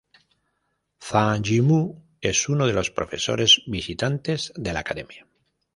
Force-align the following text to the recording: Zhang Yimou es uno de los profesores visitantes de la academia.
Zhang 1.09 1.43
Yimou 1.49 2.01
es 2.21 2.49
uno 2.49 2.65
de 2.65 2.73
los 2.73 2.89
profesores 2.89 3.61
visitantes 3.67 4.51
de 4.55 4.73
la 4.73 4.79
academia. 4.79 5.27